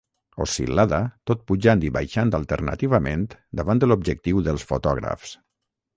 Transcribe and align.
Oscil·lada, 0.43 1.01
tot 1.31 1.43
pujant 1.51 1.83
i 1.89 1.91
baixant 1.99 2.33
alternativament 2.39 3.27
davant 3.61 3.83
de 3.85 3.91
l'objectiu 3.93 4.45
dels 4.49 4.67
fotògrafs. 4.71 5.37